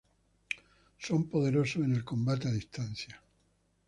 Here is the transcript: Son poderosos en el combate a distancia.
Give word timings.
Son 0.97 1.29
poderosos 1.29 1.83
en 1.85 1.91
el 1.93 2.03
combate 2.03 2.47
a 2.47 2.51
distancia. 2.51 3.21